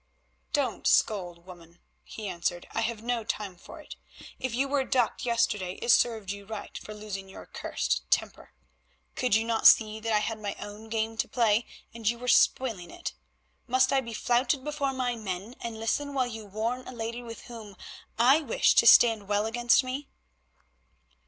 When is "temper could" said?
8.09-9.35